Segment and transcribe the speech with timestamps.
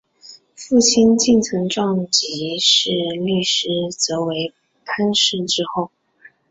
[0.55, 2.89] 父亲近藤壮吉是
[3.23, 4.51] 律师则为
[4.83, 5.91] 藩士之后。